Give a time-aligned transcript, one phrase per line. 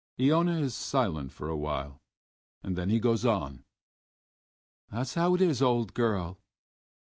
[0.19, 2.01] Iona is silent for a while,
[2.63, 3.63] and then he goes on:
[4.89, 6.39] "That's how it is, old girl....